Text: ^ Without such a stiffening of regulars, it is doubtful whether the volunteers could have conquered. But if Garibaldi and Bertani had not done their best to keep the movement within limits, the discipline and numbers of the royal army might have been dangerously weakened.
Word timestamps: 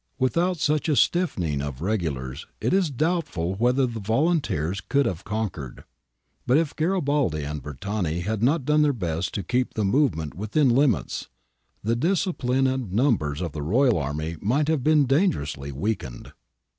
^ 0.01 0.03
Without 0.17 0.57
such 0.57 0.89
a 0.89 0.95
stiffening 0.95 1.61
of 1.61 1.79
regulars, 1.79 2.47
it 2.59 2.73
is 2.73 2.89
doubtful 2.89 3.53
whether 3.53 3.85
the 3.85 3.99
volunteers 3.99 4.81
could 4.81 5.05
have 5.05 5.23
conquered. 5.23 5.83
But 6.47 6.57
if 6.57 6.75
Garibaldi 6.75 7.43
and 7.43 7.61
Bertani 7.61 8.21
had 8.21 8.41
not 8.41 8.65
done 8.65 8.81
their 8.81 8.93
best 8.93 9.31
to 9.35 9.43
keep 9.43 9.75
the 9.75 9.85
movement 9.85 10.33
within 10.33 10.69
limits, 10.69 11.27
the 11.83 11.95
discipline 11.95 12.65
and 12.65 12.91
numbers 12.91 13.41
of 13.41 13.51
the 13.51 13.61
royal 13.61 13.99
army 13.99 14.37
might 14.41 14.69
have 14.69 14.83
been 14.83 15.05
dangerously 15.05 15.71
weakened. 15.71 16.31